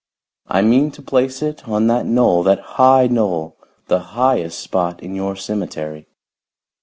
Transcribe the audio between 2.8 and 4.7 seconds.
high knoll the highest